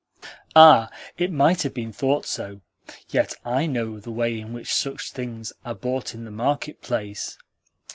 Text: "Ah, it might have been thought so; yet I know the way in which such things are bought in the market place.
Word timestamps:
"Ah, 0.55 0.89
it 1.19 1.31
might 1.31 1.61
have 1.61 1.75
been 1.75 1.91
thought 1.93 2.25
so; 2.25 2.61
yet 3.09 3.35
I 3.45 3.67
know 3.67 3.99
the 3.99 4.09
way 4.09 4.39
in 4.39 4.51
which 4.51 4.73
such 4.73 5.11
things 5.11 5.53
are 5.63 5.75
bought 5.75 6.15
in 6.15 6.25
the 6.25 6.31
market 6.31 6.81
place. 6.81 7.37